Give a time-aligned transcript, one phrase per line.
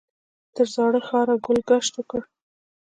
[0.55, 2.21] تر زاړه ښاره ګل ګشت وکړ.